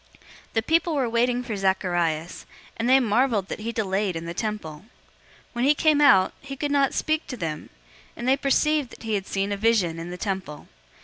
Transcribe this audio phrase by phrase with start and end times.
[0.01, 0.07] 001:021
[0.55, 4.79] The people were waiting for Zacharias, and they marveled that he delayed in the temple.
[5.49, 7.69] 001:022 When he came out, he could not speak to them,
[8.17, 10.67] and they perceived that he had seen a vision in the temple.